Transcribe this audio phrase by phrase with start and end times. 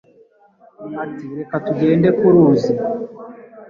[1.03, 2.73] Ati: "Reka tugende ku ruzi."